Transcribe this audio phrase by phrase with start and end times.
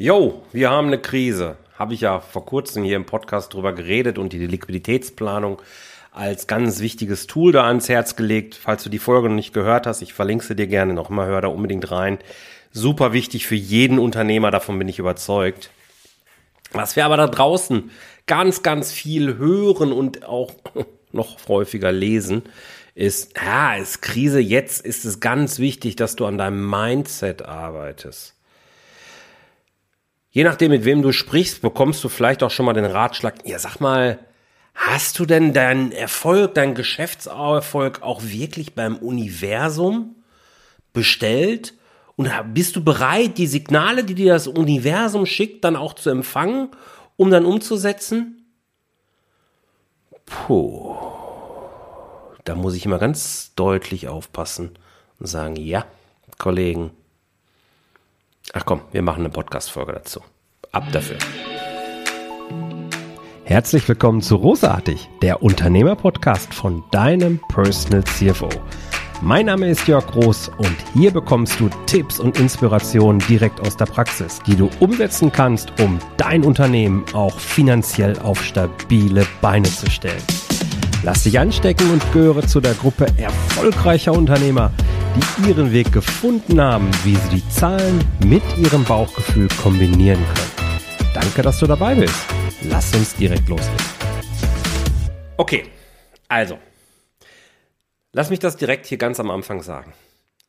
[0.00, 1.56] Jo, wir haben eine Krise.
[1.76, 5.60] Habe ich ja vor kurzem hier im Podcast drüber geredet und die Liquiditätsplanung
[6.12, 8.54] als ganz wichtiges Tool da ans Herz gelegt.
[8.54, 11.40] Falls du die Folge noch nicht gehört hast, ich verlinke sie dir gerne nochmal, hör
[11.40, 12.18] da unbedingt rein.
[12.70, 15.70] Super wichtig für jeden Unternehmer, davon bin ich überzeugt.
[16.70, 17.90] Was wir aber da draußen
[18.26, 20.52] ganz, ganz viel hören und auch
[21.10, 22.44] noch häufiger lesen,
[22.94, 28.37] ist, ja, ist Krise, jetzt ist es ganz wichtig, dass du an deinem Mindset arbeitest.
[30.38, 33.58] Je nachdem, mit wem du sprichst, bekommst du vielleicht auch schon mal den Ratschlag, ja,
[33.58, 34.20] sag mal,
[34.72, 40.14] hast du denn deinen Erfolg, deinen Geschäftserfolg auch wirklich beim Universum
[40.92, 41.74] bestellt?
[42.14, 46.68] Und bist du bereit, die Signale, die dir das Universum schickt, dann auch zu empfangen,
[47.16, 48.46] um dann umzusetzen?
[50.24, 50.94] Puh.
[52.44, 54.78] Da muss ich immer ganz deutlich aufpassen
[55.18, 55.84] und sagen, ja,
[56.38, 56.92] Kollegen.
[58.54, 60.20] Ach komm, wir machen eine Podcast-Folge dazu.
[60.72, 61.18] Ab dafür.
[63.44, 68.48] Herzlich willkommen zu Rosartig, der Unternehmer-Podcast von deinem Personal CFO.
[69.20, 73.86] Mein Name ist Jörg Groß und hier bekommst du Tipps und Inspirationen direkt aus der
[73.86, 80.22] Praxis, die du umsetzen kannst, um dein Unternehmen auch finanziell auf stabile Beine zu stellen.
[81.04, 84.72] Lass dich anstecken und gehöre zu der Gruppe erfolgreicher Unternehmer,
[85.14, 91.12] die ihren Weg gefunden haben, wie sie die Zahlen mit ihrem Bauchgefühl kombinieren können.
[91.14, 92.16] Danke, dass du dabei bist.
[92.62, 93.76] Lass uns direkt loslegen.
[95.36, 95.66] Okay,
[96.26, 96.58] also,
[98.12, 99.92] lass mich das direkt hier ganz am Anfang sagen.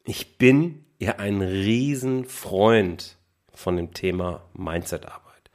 [0.04, 3.18] Ich bin ja ein Riesenfreund
[3.54, 5.52] von dem Thema Mindset-Arbeit.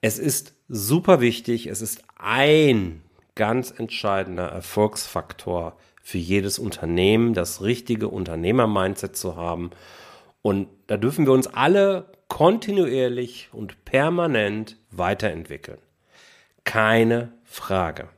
[0.00, 3.02] Es ist super wichtig, es ist ein
[3.36, 9.70] ganz entscheidender Erfolgsfaktor für jedes Unternehmen, das richtige Unternehmer-Mindset zu haben.
[10.42, 15.78] Und da dürfen wir uns alle kontinuierlich und permanent weiterentwickeln.
[16.64, 18.08] Keine Frage.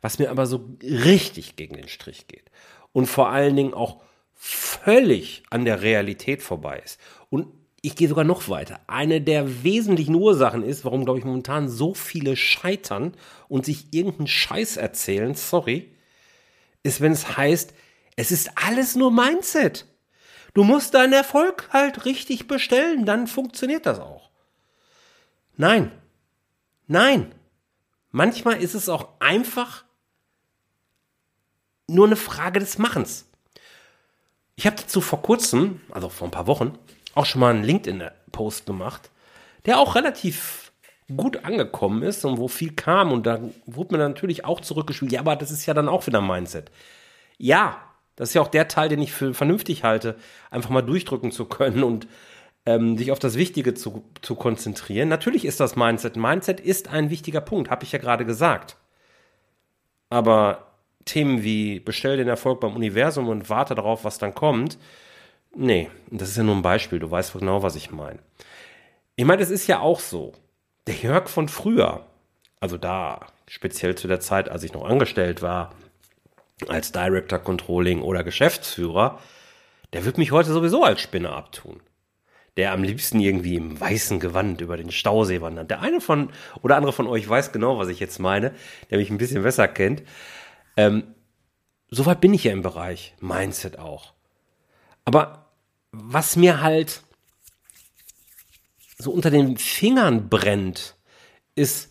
[0.00, 2.50] Was mir aber so richtig gegen den Strich geht
[2.92, 4.02] und vor allen Dingen auch
[4.34, 7.46] völlig an der Realität vorbei ist und
[7.84, 8.80] ich gehe sogar noch weiter.
[8.86, 13.14] Eine der wesentlichen Ursachen ist, warum, glaube ich, momentan so viele scheitern
[13.48, 15.92] und sich irgendeinen Scheiß erzählen, sorry,
[16.84, 17.74] ist, wenn es heißt,
[18.14, 19.86] es ist alles nur Mindset.
[20.54, 24.30] Du musst deinen Erfolg halt richtig bestellen, dann funktioniert das auch.
[25.56, 25.90] Nein.
[26.86, 27.34] Nein.
[28.10, 29.84] Manchmal ist es auch einfach
[31.88, 33.26] nur eine Frage des Machens.
[34.54, 36.78] Ich habe dazu vor kurzem, also vor ein paar Wochen,
[37.14, 39.10] auch schon mal einen LinkedIn-Post gemacht,
[39.66, 40.72] der auch relativ
[41.16, 45.20] gut angekommen ist und wo viel kam und da wurde mir natürlich auch zurückgespielt, ja,
[45.20, 46.70] aber das ist ja dann auch wieder Mindset.
[47.38, 47.76] Ja,
[48.16, 50.16] das ist ja auch der Teil, den ich für vernünftig halte,
[50.50, 52.06] einfach mal durchdrücken zu können und
[52.66, 55.08] ähm, sich auf das Wichtige zu, zu konzentrieren.
[55.08, 56.16] Natürlich ist das Mindset.
[56.16, 58.76] Mindset ist ein wichtiger Punkt, habe ich ja gerade gesagt.
[60.10, 60.68] Aber
[61.04, 64.78] Themen wie bestell den Erfolg beim Universum und warte darauf, was dann kommt,
[65.54, 68.18] Nee, das ist ja nur ein Beispiel, du weißt genau, was ich meine.
[69.16, 70.32] Ich meine, es ist ja auch so.
[70.86, 72.06] Der Jörg von früher,
[72.60, 75.74] also da speziell zu der Zeit, als ich noch angestellt war,
[76.68, 79.18] als Director Controlling oder Geschäftsführer,
[79.92, 81.80] der wird mich heute sowieso als Spinner abtun.
[82.56, 85.70] Der am liebsten irgendwie im weißen Gewand über den Stausee wandert.
[85.70, 86.30] Der eine von
[86.62, 88.54] oder andere von euch weiß genau, was ich jetzt meine,
[88.90, 90.02] der mich ein bisschen besser kennt.
[90.76, 91.14] Ähm,
[91.94, 94.14] Soweit bin ich ja im Bereich Mindset auch.
[95.04, 95.41] Aber
[95.92, 97.02] was mir halt
[98.98, 100.96] so unter den Fingern brennt,
[101.54, 101.90] ist,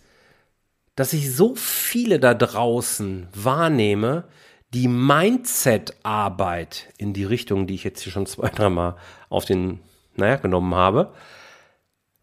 [0.95, 4.27] dass ich so viele da draußen wahrnehme,
[4.73, 8.95] die Mindset-Arbeit in die Richtung, die ich jetzt hier schon zwei, dreimal
[9.29, 9.79] auf den,
[10.15, 11.13] naja, genommen habe,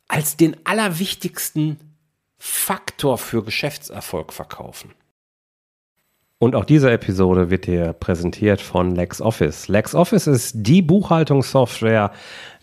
[0.09, 1.79] als den allerwichtigsten
[2.39, 4.95] Faktor für Geschäftserfolg verkaufen.
[6.41, 9.67] Und auch diese Episode wird dir präsentiert von LexOffice.
[9.67, 12.13] LexOffice ist die Buchhaltungssoftware,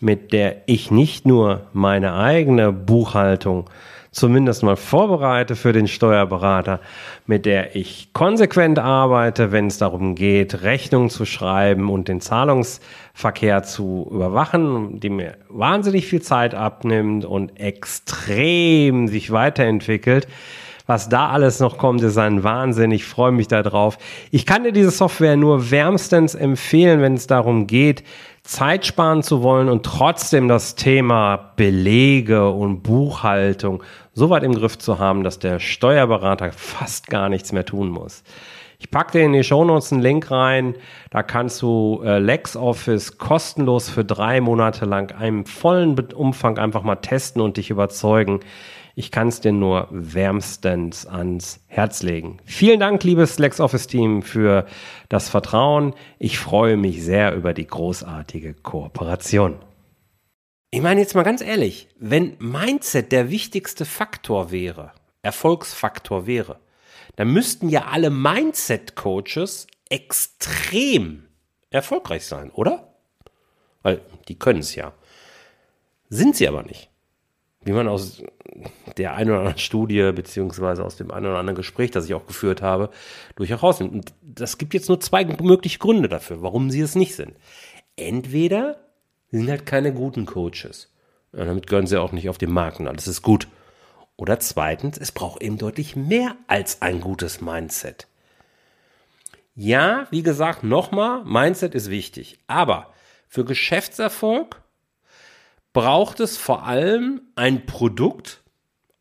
[0.00, 3.68] mit der ich nicht nur meine eigene Buchhaltung
[4.12, 6.80] zumindest mal vorbereite für den Steuerberater,
[7.26, 13.62] mit der ich konsequent arbeite, wenn es darum geht, Rechnungen zu schreiben und den Zahlungsverkehr
[13.62, 20.28] zu überwachen, die mir wahnsinnig viel Zeit abnimmt und extrem sich weiterentwickelt
[20.86, 22.92] was da alles noch kommt, ist ein Wahnsinn.
[22.92, 23.98] Ich freue mich darauf.
[24.30, 28.04] Ich kann dir diese Software nur wärmstens empfehlen, wenn es darum geht,
[28.44, 33.82] Zeit sparen zu wollen und trotzdem das Thema Belege und Buchhaltung
[34.14, 38.22] so weit im Griff zu haben, dass der Steuerberater fast gar nichts mehr tun muss.
[38.78, 40.74] Ich packe dir in die Shownotes einen Link rein.
[41.10, 46.96] Da kannst du äh, LexOffice kostenlos für drei Monate lang einen vollen Umfang einfach mal
[46.96, 48.40] testen und dich überzeugen.
[48.98, 52.38] Ich kann es dir nur wärmstens ans Herz legen.
[52.46, 54.64] Vielen Dank, liebes LexOffice-Team, für
[55.10, 55.92] das Vertrauen.
[56.18, 59.56] Ich freue mich sehr über die großartige Kooperation.
[60.70, 66.58] Ich meine jetzt mal ganz ehrlich, wenn Mindset der wichtigste Faktor wäre, Erfolgsfaktor wäre,
[67.16, 71.26] dann müssten ja alle Mindset-Coaches extrem
[71.68, 72.94] erfolgreich sein, oder?
[73.82, 74.94] Weil die können es ja.
[76.08, 76.88] Sind sie aber nicht.
[77.66, 78.22] Wie man aus
[78.96, 82.24] der einen oder anderen Studie, beziehungsweise aus dem einen oder anderen Gespräch, das ich auch
[82.24, 82.90] geführt habe,
[83.34, 83.92] durchaus nimmt.
[83.92, 87.34] Und das gibt jetzt nur zwei mögliche Gründe dafür, warum sie es nicht sind.
[87.96, 88.76] Entweder
[89.32, 90.94] sind halt keine guten Coaches.
[91.32, 93.48] Ja, damit gehören sie auch nicht auf den Markt und alles ist gut.
[94.14, 98.06] Oder zweitens, es braucht eben deutlich mehr als ein gutes Mindset.
[99.56, 102.38] Ja, wie gesagt, nochmal, Mindset ist wichtig.
[102.46, 102.92] Aber
[103.26, 104.62] für Geschäftserfolg
[105.76, 108.42] braucht es vor allem ein Produkt,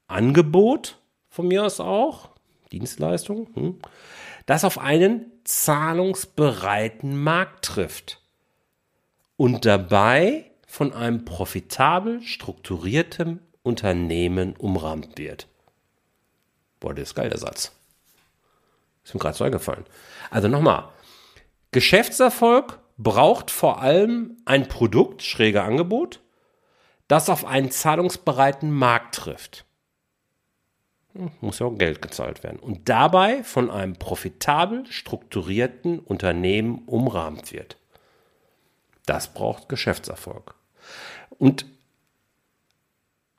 [0.08, 1.00] Angebot,
[1.30, 2.32] von mir aus auch,
[2.74, 3.80] Dienstleistung, hm,
[4.46, 8.20] das auf einen zahlungsbereiten Markt trifft
[9.38, 15.48] und dabei von einem profitabel strukturierten Unternehmen umrahmt wird.
[16.82, 17.72] Boah, das ist geil, der Satz.
[19.06, 19.86] Ist mir gerade so eingefallen.
[20.30, 20.90] Also nochmal.
[21.72, 26.20] Geschäftserfolg braucht vor allem ein Produkt, schräge Angebot,
[27.08, 29.66] das auf einen zahlungsbereiten Markt trifft.
[31.14, 32.60] Hm, muss ja auch Geld gezahlt werden.
[32.60, 37.78] Und dabei von einem profitabel strukturierten Unternehmen umrahmt wird.
[39.06, 40.56] Das braucht Geschäftserfolg.
[41.30, 41.66] Und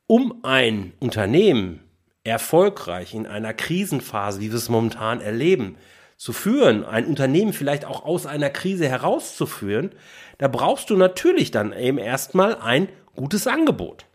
[0.06, 1.82] um ein Unternehmen
[2.22, 5.76] erfolgreich in einer Krisenphase, wie wir es momentan erleben,
[6.16, 9.90] zu führen, ein Unternehmen vielleicht auch aus einer Krise herauszuführen,
[10.38, 14.06] da brauchst du natürlich dann eben erstmal ein gutes Angebot.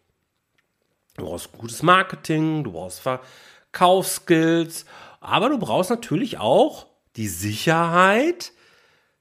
[1.17, 4.85] Du brauchst gutes Marketing, du brauchst Verkaufsskills,
[5.19, 8.53] aber du brauchst natürlich auch die Sicherheit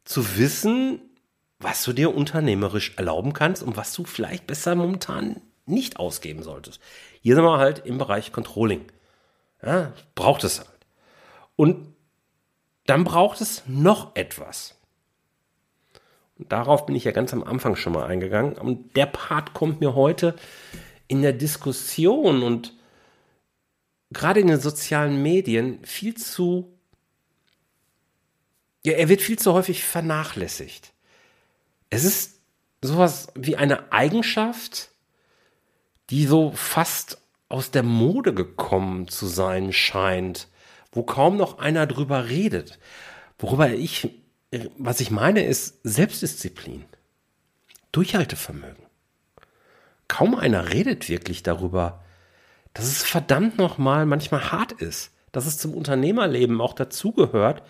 [0.04, 1.02] zu wissen,
[1.58, 6.80] was du dir unternehmerisch erlauben kannst und was du vielleicht besser momentan nicht ausgeben solltest.
[7.20, 8.86] Hier sind wir halt im Bereich Controlling.
[9.62, 10.68] Ja, braucht es halt.
[11.56, 11.94] Und
[12.86, 14.76] dann braucht es noch etwas.
[16.38, 18.54] Und darauf bin ich ja ganz am Anfang schon mal eingegangen.
[18.54, 20.36] Und der Part kommt mir heute
[21.06, 22.72] in der Diskussion und
[24.10, 26.72] gerade in den sozialen Medien viel zu,
[28.84, 30.92] ja, er wird viel zu häufig vernachlässigt.
[31.90, 32.40] Es ist
[32.82, 34.90] sowas wie eine Eigenschaft,
[36.08, 40.48] die so fast aus der Mode gekommen zu sein scheint,
[40.92, 42.78] wo kaum noch einer drüber redet.
[43.38, 44.10] Worüber ich,
[44.78, 46.84] was ich meine, ist Selbstdisziplin,
[47.92, 48.84] Durchhaltevermögen.
[50.08, 52.02] Kaum einer redet wirklich darüber,
[52.74, 57.62] dass es verdammt nochmal manchmal hart ist, dass es zum Unternehmerleben auch dazugehört,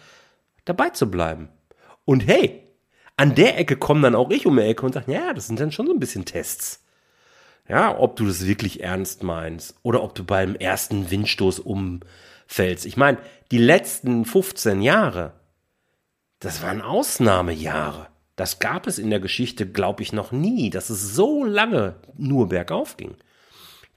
[0.65, 1.49] dabei zu bleiben.
[2.05, 2.67] Und hey,
[3.17, 5.61] an der Ecke kommen dann auch ich um die Ecke und sagen, ja, das sind
[5.61, 6.83] dann schon so ein bisschen Tests.
[7.71, 12.85] Ja, ob du das wirklich ernst meinst oder ob du beim ersten Windstoß umfällst.
[12.85, 13.19] Ich meine,
[13.53, 15.35] die letzten 15 Jahre,
[16.41, 18.09] das waren Ausnahmejahre.
[18.35, 22.49] Das gab es in der Geschichte, glaube ich, noch nie, dass es so lange nur
[22.49, 23.15] bergauf ging.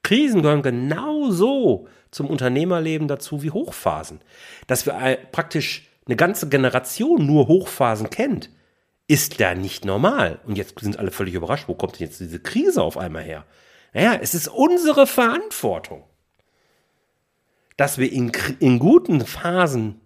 [0.03, 4.19] Krisen gehören genauso zum Unternehmerleben dazu wie Hochphasen.
[4.67, 8.51] Dass wir praktisch eine ganze Generation nur Hochphasen kennt,
[9.07, 10.39] ist da nicht normal.
[10.45, 13.45] Und jetzt sind alle völlig überrascht, wo kommt denn jetzt diese Krise auf einmal her?
[13.93, 16.03] Naja, es ist unsere Verantwortung,
[17.77, 20.01] dass wir in, in guten Phasen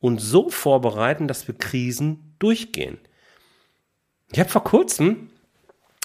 [0.00, 2.98] uns so vorbereiten, dass wir Krisen durchgehen.
[4.32, 5.30] Ich habe vor kurzem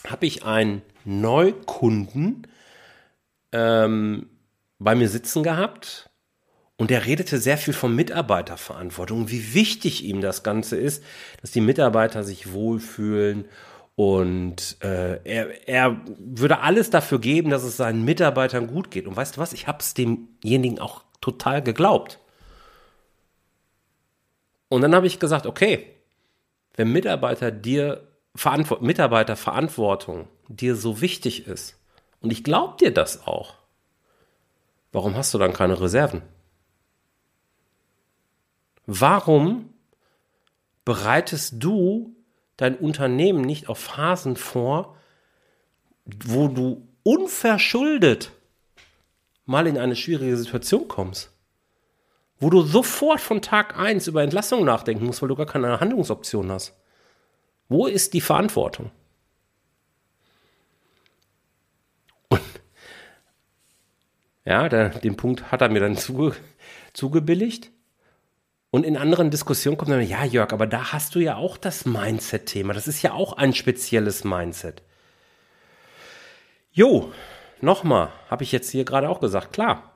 [0.08, 2.48] habe ich einen Neukunden
[3.51, 4.29] ähm,
[4.79, 6.10] bei mir sitzen gehabt
[6.77, 11.03] und der redete sehr viel von Mitarbeiterverantwortung, wie wichtig ihm das Ganze ist,
[11.41, 13.46] dass die Mitarbeiter sich wohlfühlen
[13.95, 19.05] und äh, er, er würde alles dafür geben, dass es seinen Mitarbeitern gut geht.
[19.05, 19.53] Und weißt du was?
[19.53, 22.19] Ich habe es demjenigen auch total geglaubt.
[24.69, 25.88] Und dann habe ich gesagt, okay,
[26.75, 31.79] wenn Mitarbeiter dir Verantwort Mitarbeiterverantwortung dir so wichtig ist,
[32.19, 33.53] und ich glaube dir das auch,
[34.91, 36.23] warum hast du dann keine Reserven?
[38.88, 39.73] Warum
[40.83, 42.15] bereitest du
[42.63, 44.96] dein Unternehmen nicht auf Phasen vor,
[46.05, 48.32] wo du unverschuldet
[49.46, 51.29] mal in eine schwierige Situation kommst.
[52.39, 56.51] wo du sofort von Tag 1 über Entlassung nachdenken musst, weil du gar keine Handlungsoption
[56.51, 56.75] hast.
[57.70, 58.91] Wo ist die Verantwortung?
[62.27, 62.41] Und
[64.43, 66.36] ja, der, den Punkt hat er mir dann zuge,
[66.91, 67.72] zugebilligt.
[68.74, 71.86] Und in anderen Diskussionen kommt dann, ja, Jörg, aber da hast du ja auch das
[71.86, 72.74] Mindset-Thema.
[72.74, 74.82] Das ist ja auch ein spezielles Mindset.
[76.72, 77.12] Jo,
[77.62, 79.94] nochmal, habe ich jetzt hier gerade auch gesagt, klar,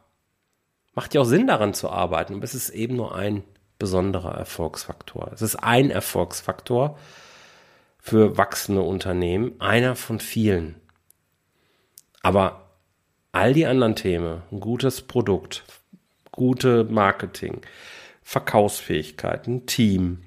[0.93, 3.43] macht ja auch Sinn daran zu arbeiten, aber es ist eben nur ein
[3.79, 5.31] besonderer Erfolgsfaktor.
[5.33, 6.99] Es ist ein Erfolgsfaktor
[7.97, 10.75] für wachsende Unternehmen, einer von vielen.
[12.21, 12.69] Aber
[13.31, 15.63] all die anderen Themen, ein gutes Produkt,
[16.31, 17.61] gute Marketing,
[18.27, 20.17] Verkaufsfähigkeit, ein Team,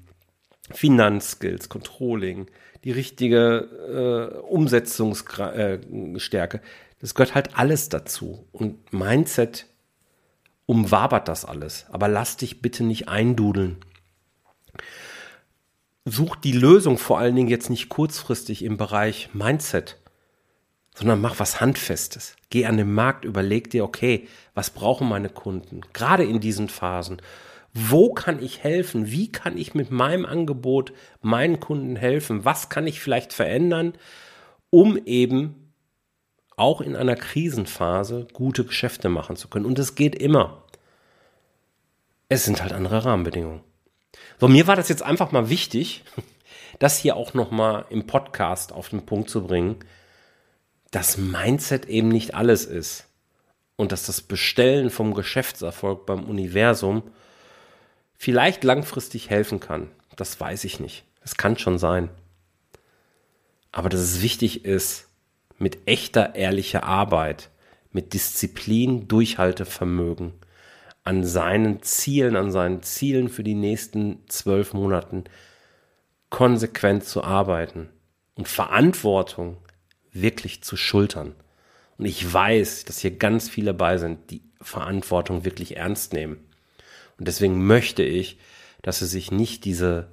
[0.71, 2.47] Finanzskills, Controlling,
[2.83, 6.61] die richtige äh, Umsetzungsstärke, äh,
[6.99, 8.47] das gehört halt alles dazu.
[8.53, 9.67] Und Mindset
[10.65, 11.85] umwabert das alles.
[11.91, 13.77] Aber lass dich bitte nicht eindudeln.
[16.03, 19.99] Such die Lösung vor allen Dingen jetzt nicht kurzfristig im Bereich Mindset,
[20.95, 22.35] sondern mach was Handfestes.
[22.49, 25.81] Geh an den Markt, überleg dir, okay, was brauchen meine Kunden?
[25.93, 27.21] Gerade in diesen Phasen.
[27.73, 29.11] Wo kann ich helfen?
[29.11, 32.43] Wie kann ich mit meinem Angebot meinen Kunden helfen?
[32.43, 33.93] Was kann ich vielleicht verändern,
[34.69, 35.73] um eben
[36.57, 39.65] auch in einer Krisenphase gute Geschäfte machen zu können?
[39.65, 40.63] Und es geht immer.
[42.27, 43.61] Es sind halt andere Rahmenbedingungen.
[44.39, 46.03] So, mir war das jetzt einfach mal wichtig,
[46.79, 49.77] das hier auch nochmal im Podcast auf den Punkt zu bringen,
[50.91, 53.05] dass Mindset eben nicht alles ist.
[53.77, 57.03] Und dass das Bestellen vom Geschäftserfolg beim Universum
[58.21, 59.89] vielleicht langfristig helfen kann.
[60.15, 61.05] Das weiß ich nicht.
[61.21, 62.09] Das kann schon sein.
[63.71, 65.07] Aber dass es wichtig ist,
[65.57, 67.49] mit echter, ehrlicher Arbeit,
[67.91, 70.33] mit Disziplin, Durchhaltevermögen,
[71.03, 75.23] an seinen Zielen, an seinen Zielen für die nächsten zwölf Monaten
[76.29, 77.89] konsequent zu arbeiten
[78.35, 79.57] und Verantwortung
[80.11, 81.33] wirklich zu schultern.
[81.97, 86.50] Und ich weiß, dass hier ganz viele bei sind, die Verantwortung wirklich ernst nehmen.
[87.21, 88.39] Und deswegen möchte ich,
[88.81, 90.07] dass sie sich nicht diese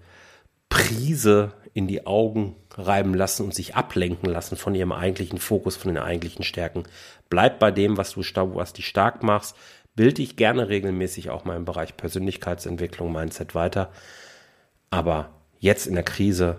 [0.68, 5.94] Prise in die Augen reiben lassen und sich ablenken lassen von ihrem eigentlichen Fokus, von
[5.94, 6.82] den eigentlichen Stärken.
[7.30, 9.56] Bleib bei dem, was du was dich stark machst.
[9.94, 13.90] Bild dich gerne regelmäßig auch mal im Bereich Persönlichkeitsentwicklung, Mindset weiter.
[14.90, 16.58] Aber jetzt in der Krise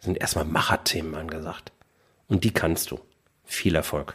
[0.00, 1.72] sind erstmal Macherthemen angesagt.
[2.28, 3.00] Und die kannst du.
[3.44, 4.14] Viel Erfolg.